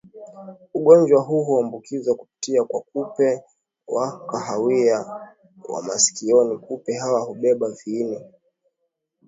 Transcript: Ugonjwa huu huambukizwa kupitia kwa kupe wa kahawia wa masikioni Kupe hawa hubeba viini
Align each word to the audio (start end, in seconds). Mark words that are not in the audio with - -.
Ugonjwa 0.73 1.21
huu 1.21 1.43
huambukizwa 1.43 2.15
kupitia 2.15 2.63
kwa 2.63 2.81
kupe 2.81 3.43
wa 3.87 4.25
kahawia 4.25 4.99
wa 5.69 5.83
masikioni 5.83 6.57
Kupe 6.57 6.97
hawa 6.97 7.21
hubeba 7.21 7.69
viini 7.71 8.19